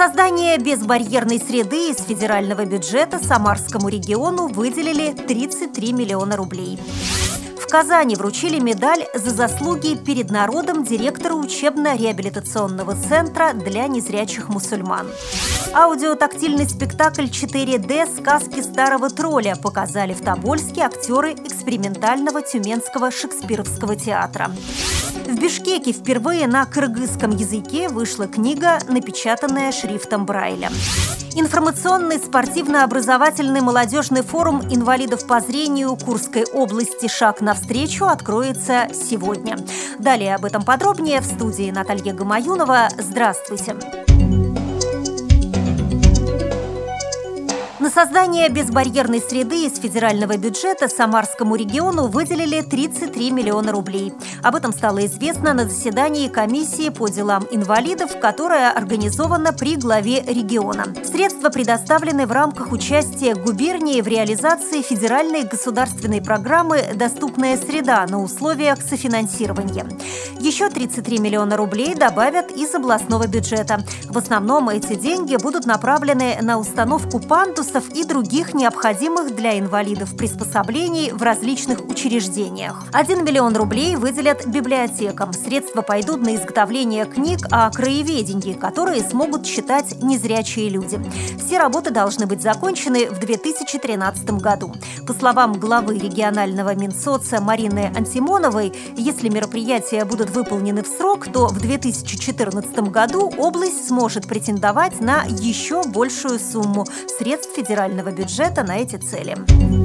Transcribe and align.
создание 0.00 0.56
безбарьерной 0.56 1.38
среды 1.38 1.90
из 1.90 1.98
федерального 1.98 2.64
бюджета 2.64 3.18
Самарскому 3.18 3.90
региону 3.90 4.46
выделили 4.46 5.12
33 5.12 5.92
миллиона 5.92 6.38
рублей. 6.38 6.78
В 7.60 7.66
Казани 7.66 8.16
вручили 8.16 8.58
медаль 8.58 9.04
за 9.12 9.28
заслуги 9.28 9.96
перед 9.96 10.30
народом 10.30 10.84
директора 10.84 11.34
учебно-реабилитационного 11.34 12.96
центра 12.96 13.52
для 13.52 13.88
незрячих 13.88 14.48
мусульман. 14.48 15.06
Аудиотактильный 15.74 16.66
спектакль 16.66 17.26
4D 17.26 18.20
«Сказки 18.20 18.62
старого 18.62 19.10
тролля» 19.10 19.54
показали 19.54 20.14
в 20.14 20.22
Тобольске 20.22 20.80
актеры 20.80 21.34
экспериментального 21.34 22.40
тюменского 22.40 23.10
шекспировского 23.10 23.96
театра. 23.96 24.50
В 25.26 25.38
Бишкеке 25.38 25.92
впервые 25.92 26.46
на 26.46 26.64
кыргызском 26.66 27.30
языке 27.30 27.88
вышла 27.88 28.26
книга, 28.26 28.78
напечатанная 28.88 29.72
шрифтом 29.72 30.26
Брайля. 30.26 30.70
Информационный 31.34 32.18
спортивно-образовательный 32.18 33.60
молодежный 33.60 34.22
форум 34.22 34.62
инвалидов 34.70 35.26
по 35.26 35.40
зрению 35.40 35.96
Курской 35.96 36.44
области 36.44 37.08
«Шаг 37.08 37.40
навстречу» 37.40 38.06
откроется 38.06 38.88
сегодня. 38.92 39.56
Далее 39.98 40.34
об 40.34 40.44
этом 40.44 40.64
подробнее 40.64 41.20
в 41.20 41.24
студии 41.24 41.70
Наталья 41.70 42.12
Гамаюнова. 42.12 42.88
Здравствуйте! 42.98 43.99
На 47.80 47.88
создание 47.88 48.50
безбарьерной 48.50 49.22
среды 49.22 49.64
из 49.64 49.78
федерального 49.78 50.36
бюджета 50.36 50.86
Самарскому 50.86 51.56
региону 51.56 52.08
выделили 52.08 52.60
33 52.60 53.30
миллиона 53.30 53.72
рублей. 53.72 54.12
Об 54.42 54.54
этом 54.54 54.74
стало 54.74 55.06
известно 55.06 55.54
на 55.54 55.66
заседании 55.66 56.28
комиссии 56.28 56.90
по 56.90 57.08
делам 57.08 57.46
инвалидов, 57.50 58.20
которая 58.20 58.70
организована 58.70 59.54
при 59.54 59.76
главе 59.76 60.20
региона. 60.20 60.88
Средства 61.04 61.48
предоставлены 61.48 62.26
в 62.26 62.32
рамках 62.32 62.70
участия 62.70 63.34
губернии 63.34 64.02
в 64.02 64.08
реализации 64.08 64.82
федеральной 64.82 65.44
государственной 65.44 66.20
программы 66.20 66.84
«Доступная 66.94 67.56
среда» 67.56 68.06
на 68.06 68.22
условиях 68.22 68.82
софинансирования. 68.82 69.86
Еще 70.40 70.70
33 70.70 71.18
миллиона 71.18 71.56
рублей 71.56 71.94
добавят 71.94 72.50
из 72.50 72.74
областного 72.74 73.26
бюджета. 73.26 73.84
В 74.08 74.16
основном 74.16 74.70
эти 74.70 74.94
деньги 74.94 75.36
будут 75.36 75.66
направлены 75.66 76.38
на 76.40 76.58
установку 76.58 77.20
пандус 77.20 77.60
пандусов 77.60 77.94
и 77.94 78.04
других 78.04 78.54
необходимых 78.54 79.34
для 79.34 79.58
инвалидов 79.58 80.16
приспособлений 80.16 81.12
в 81.12 81.22
различных 81.22 81.84
учреждениях. 81.86 82.84
1 82.92 83.24
миллион 83.24 83.56
рублей 83.56 83.96
выделят 83.96 84.46
библиотекам. 84.46 85.32
Средства 85.32 85.82
пойдут 85.82 86.22
на 86.22 86.36
изготовление 86.36 87.04
книг 87.04 87.40
о 87.50 87.70
краеведении, 87.70 88.54
которые 88.54 89.02
смогут 89.02 89.44
читать 89.44 90.02
незрячие 90.02 90.70
люди. 90.70 90.98
Все 91.38 91.58
работы 91.58 91.90
должны 91.90 92.26
быть 92.26 92.42
закончены 92.42 93.10
в 93.10 93.18
2013 93.18 94.30
году. 94.40 94.72
По 95.06 95.12
словам 95.12 95.52
главы 95.52 95.98
регионального 95.98 96.74
Минсоца 96.74 97.40
Марины 97.40 97.92
Антимоновой, 97.94 98.72
если 98.96 99.28
мероприятия 99.28 100.04
будут 100.04 100.29
выполнены 100.30 100.82
в 100.82 100.86
срок, 100.86 101.26
то 101.32 101.48
в 101.48 101.60
2014 101.60 102.78
году 102.90 103.30
область 103.36 103.88
сможет 103.88 104.26
претендовать 104.26 105.00
на 105.00 105.24
еще 105.24 105.82
большую 105.84 106.38
сумму 106.38 106.86
средств 107.18 107.54
федерального 107.54 108.10
бюджета 108.10 108.62
на 108.62 108.78
эти 108.78 108.96
цели. 108.96 109.79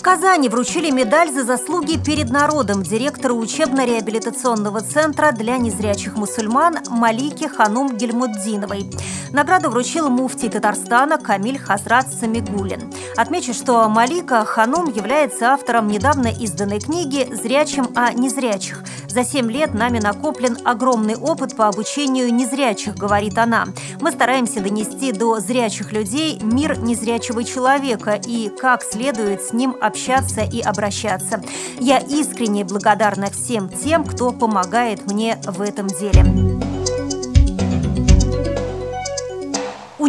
В 0.00 0.02
Казани 0.02 0.48
вручили 0.48 0.90
медаль 0.90 1.30
за 1.30 1.44
заслуги 1.44 1.98
перед 1.98 2.30
народом 2.30 2.82
директору 2.82 3.36
учебно-реабилитационного 3.36 4.80
центра 4.80 5.30
для 5.30 5.58
незрячих 5.58 6.16
мусульман 6.16 6.78
Малике 6.88 7.50
Ханум 7.50 7.94
Гельмуддиновой. 7.98 8.90
Награду 9.30 9.68
вручил 9.68 10.08
муфтий 10.08 10.48
Татарстана 10.48 11.18
Камиль 11.18 11.58
Хазрат 11.58 12.06
Самигулин. 12.08 12.90
Отмечу, 13.14 13.52
что 13.52 13.86
Малика 13.90 14.42
Ханум 14.46 14.90
является 14.90 15.52
автором 15.52 15.88
недавно 15.88 16.28
изданной 16.28 16.80
книги 16.80 17.28
«Зрячим 17.34 17.88
о 17.94 18.14
незрячих». 18.14 18.82
За 19.10 19.24
семь 19.24 19.50
лет 19.50 19.74
нами 19.74 19.98
накоплен 19.98 20.58
огромный 20.64 21.16
опыт 21.16 21.56
по 21.56 21.66
обучению 21.66 22.32
незрячих, 22.32 22.94
говорит 22.94 23.38
она. 23.38 23.66
Мы 24.00 24.12
стараемся 24.12 24.60
донести 24.60 25.10
до 25.10 25.40
зрячих 25.40 25.90
людей 25.90 26.38
мир 26.40 26.78
незрячего 26.78 27.42
человека 27.42 28.20
и 28.24 28.48
как 28.50 28.84
следует 28.84 29.42
с 29.42 29.52
ним 29.52 29.74
общаться 29.80 30.42
и 30.42 30.60
обращаться. 30.60 31.42
Я 31.80 31.98
искренне 31.98 32.64
благодарна 32.64 33.30
всем 33.30 33.68
тем, 33.68 34.04
кто 34.04 34.30
помогает 34.30 35.10
мне 35.10 35.40
в 35.44 35.60
этом 35.60 35.88
деле. 35.88 36.69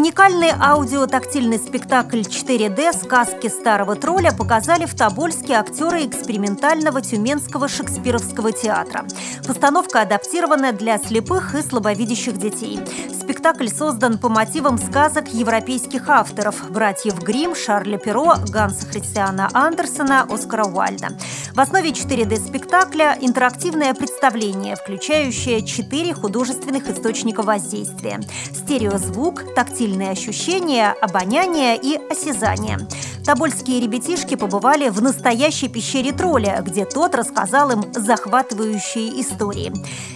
Уникальный 0.02 0.50
аудиотактильный 0.60 1.60
спектакль 1.60 2.22
4D 2.22 2.92
«Сказки 2.92 3.46
старого 3.50 3.96
тролля» 3.96 4.32
показали 4.32 4.88
в 4.88 4.96
Тобольске 4.96 5.54
актеры 5.54 6.08
экспериментального 6.08 7.04
Тюменского 7.04 7.68
шекспировского 7.68 8.52
театра. 8.52 9.06
Постановка 9.46 10.02
адаптирована 10.02 10.72
для 10.72 10.98
слепых 10.98 11.54
и 11.54 11.62
слабовидящих 11.62 12.36
детей. 12.40 12.80
Спектакль 13.42 13.70
создан 13.70 14.20
по 14.20 14.30
мотивам 14.30 14.78
сказок 14.78 15.34
европейских 15.34 16.10
авторов– 16.10 16.70
братьев 16.70 17.18
Грим, 17.24 17.56
Шарля 17.56 17.98
Перо, 17.98 18.36
Ганса 18.48 18.86
Христиана 18.86 19.50
Андерсона, 19.52 20.28
Оскара 20.30 20.66
Уальда. 20.66 21.18
В 21.56 21.60
основе 21.60 21.90
4D-спектакля 21.90 23.18
интерактивное 23.20 23.96
представление, 23.96 24.76
включающее 24.76 25.66
четыре 25.66 26.14
художественных 26.14 26.88
источника 26.88 27.42
воздействия– 27.42 28.22
стереозвук, 28.54 29.56
тактильные 29.56 30.12
ощущения, 30.12 30.94
обоняние 31.02 31.80
и 31.82 31.96
осязание. 32.12 32.78
Тобольские 33.26 33.80
ребятишки 33.80 34.36
побывали 34.36 34.90
в 34.90 35.02
настоящей 35.02 35.68
пещере 35.68 36.12
тролля, 36.12 36.62
где 36.66 36.86
тот 36.86 37.14
рассказал 37.16 37.72
им 37.72 37.94
захватывающие 37.94 39.22
истории. 39.22 39.72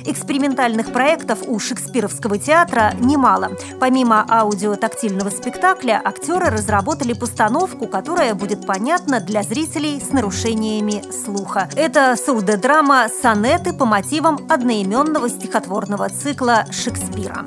Экспериментальных 0.06 0.92
проектов 0.92 1.40
у 1.48 1.60
шекспировского 1.60 2.38
театра 2.38 2.94
немало. 3.00 3.52
Помимо 3.80 4.26
аудиотактильного 4.28 5.30
спектакля, 5.30 6.02
актеры 6.04 6.48
разработали 6.48 7.14
постановку, 7.14 7.88
которая 7.88 8.34
будет 8.34 8.66
понятна 8.66 9.20
для 9.20 9.44
зрителей 9.44 10.02
с 10.02 10.12
нарушениями 10.12 11.04
слуха. 11.12 11.70
Это 11.76 12.16
сурдодрама 12.18 13.08
«Сонеты» 13.22 13.74
по 13.74 13.86
мотивам 13.86 14.40
одноименного 14.50 15.30
стихотворного 15.30 16.10
цикла 16.10 16.66
Шекспира. 16.72 17.46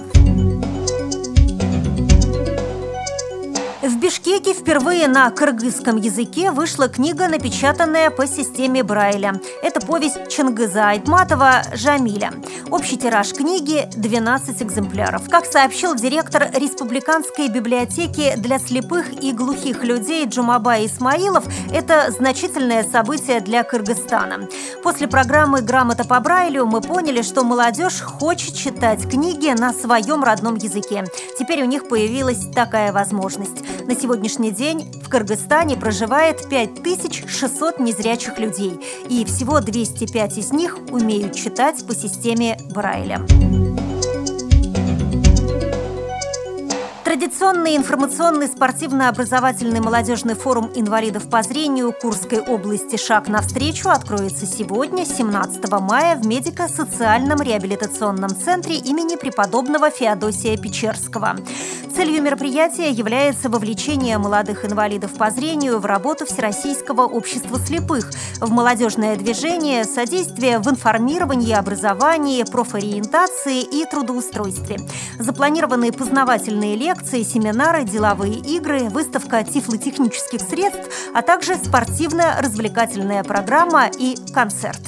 В 3.81 3.97
Бишкеке 3.97 4.55
впервые 4.55 5.07
на 5.07 5.31
кыргызском 5.31 5.99
языке 5.99 6.51
вышла 6.51 6.89
книга, 6.89 7.29
напечатанная 7.29 8.11
по 8.11 8.27
системе 8.27 8.83
Брайля. 8.83 9.41
Это 9.63 9.81
повесть 9.81 10.29
Чингиза 10.29 10.89
Айтматова 10.89 11.63
«Жамиля». 11.75 12.33
Общий 12.73 12.97
тираж 12.97 13.33
книги– 13.33 13.89
12 13.97 14.63
экземпляров. 14.63 15.31
Как 15.31 15.47
сообщил 15.47 15.95
директор 15.95 16.51
Республиканской 16.55 17.49
библиотеки 17.49 18.35
для 18.37 18.59
слепых 18.59 19.23
и 19.23 19.31
глухих 19.33 19.85
людей 19.85 20.27
Джумаба 20.27 20.85
Исмаилов, 20.85 21.45
это 21.73 22.11
значительное 22.11 22.83
событие 22.83 23.39
для 23.41 23.63
Кыргызстана. 23.63 24.49
После 24.83 25.07
программы 25.07 25.61
«Грамота 25.61 26.05
по 26.05 26.19
Брайлю» 26.19 26.67
мы 26.67 26.81
поняли, 26.81 27.23
что 27.23 27.45
молодежь 27.45 28.01
хочет 28.01 28.57
читать 28.57 29.09
книги 29.09 29.55
на 29.57 29.73
своем 29.73 30.25
родном 30.25 30.57
языке. 30.57 31.05
Теперь 31.39 31.63
у 31.63 31.67
них 31.67 31.87
появилась 31.87 32.45
такая 32.53 32.93
возможность. 32.93 33.68
На 33.87 33.95
сегодняшний 33.95 34.51
день 34.51 34.91
в 35.03 35.09
Кыргызстане 35.09 35.77
проживает 35.77 36.49
5600 36.49 37.81
незрячих 37.81 38.39
людей, 38.39 38.79
и 39.09 39.25
всего 39.25 39.61
205 39.61 40.39
из 40.39 40.53
них 40.53 40.79
умеют 40.91 41.35
читать 41.35 41.87
по 41.87 41.95
системе 41.95 42.59
Брайля. 42.71 43.27
Традиционный 47.29 47.77
информационный 47.77 48.49
спортивно-образовательный 48.49 49.81
молодежный 49.81 50.33
форум 50.33 50.71
инвалидов 50.75 51.29
по 51.29 51.43
зрению 51.43 51.93
Курской 51.93 52.41
области 52.41 52.97
«Шаг 52.97 53.29
навстречу» 53.29 53.91
откроется 53.91 54.47
сегодня, 54.47 55.05
17 55.05 55.71
мая, 55.73 56.17
в 56.17 56.27
медико-социальном 56.27 57.43
реабилитационном 57.43 58.31
центре 58.31 58.77
имени 58.77 59.17
преподобного 59.17 59.91
Феодосия 59.91 60.57
Печерского. 60.57 61.37
Целью 61.95 62.23
мероприятия 62.23 62.91
является 62.91 63.51
вовлечение 63.51 64.19
молодых 64.19 64.65
инвалидов 64.65 65.13
по 65.15 65.31
зрению 65.31 65.81
в 65.81 65.85
работу 65.85 66.25
Всероссийского 66.27 67.03
общества 67.03 67.59
слепых, 67.59 68.11
в 68.41 68.51
молодежное 68.53 69.17
движение, 69.17 69.85
содействие 69.85 70.61
в 70.61 70.69
информировании, 70.71 71.53
образовании, 71.53 72.45
профориентации 72.45 73.63
и 73.63 73.85
трудоустройстве. 73.85 74.79
Запланированные 75.19 75.93
познавательные 75.93 76.77
лекции, 77.19 77.23
семинары, 77.23 77.85
деловые 77.85 78.35
игры, 78.35 78.89
выставка 78.89 79.43
тифлотехнических 79.45 80.41
средств, 80.41 80.89
а 81.15 81.23
также 81.23 81.57
спортивно-развлекательная 81.57 83.25
программа 83.25 83.87
и 83.87 84.17
концерт. 84.33 84.81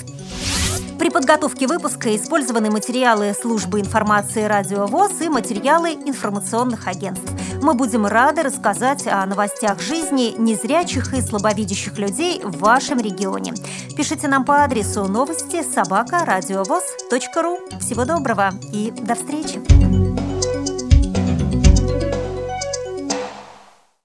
При 0.98 1.08
подготовке 1.08 1.66
выпуска 1.66 2.14
использованы 2.14 2.70
материалы 2.70 3.34
службы 3.40 3.80
информации 3.80 4.44
«Радио 4.44 4.86
ВОЗ» 4.86 5.22
и 5.22 5.28
материалы 5.30 5.92
информационных 5.92 6.86
агентств. 6.86 7.32
Мы 7.62 7.72
будем 7.72 8.06
рады 8.06 8.42
рассказать 8.42 9.06
о 9.06 9.24
новостях 9.24 9.80
жизни 9.80 10.34
незрячих 10.36 11.14
и 11.14 11.22
слабовидящих 11.22 11.96
людей 11.98 12.42
в 12.44 12.58
вашем 12.58 13.00
регионе. 13.00 13.54
Пишите 13.96 14.28
нам 14.28 14.44
по 14.44 14.62
адресу 14.62 15.04
новости 15.04 15.62
собака 15.62 16.26
ру. 17.42 17.58
Всего 17.80 18.04
доброго 18.04 18.52
и 18.72 18.90
до 18.90 19.14
встречи! 19.14 20.09